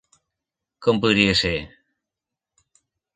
Com 0.87 1.01
podria 1.03 1.35
ser? 1.41 1.53